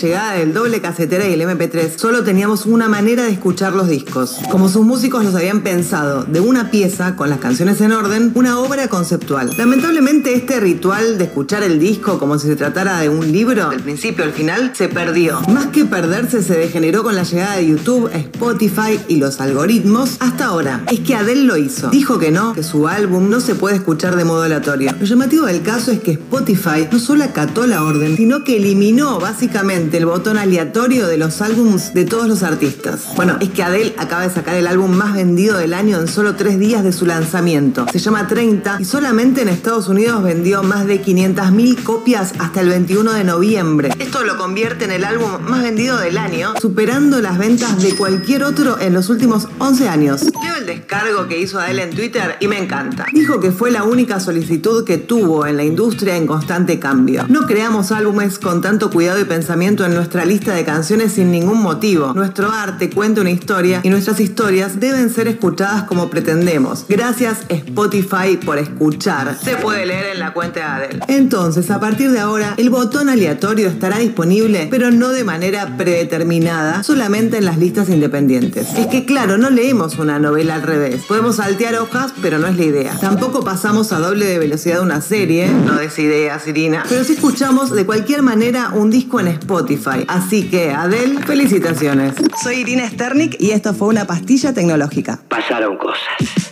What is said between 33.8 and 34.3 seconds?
acaba de